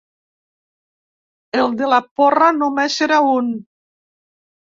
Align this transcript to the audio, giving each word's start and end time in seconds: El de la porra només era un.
El 1.63 1.75
de 1.81 1.91
la 1.91 1.99
porra 2.21 2.49
només 2.61 2.97
era 3.09 3.19
un. 3.35 3.53